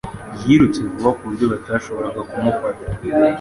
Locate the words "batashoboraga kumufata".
1.53-2.83